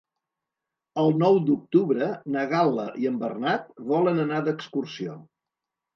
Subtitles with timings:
[1.01, 5.21] El nou d'octubre na Gal·la i en Bernat volen anar d'excursió.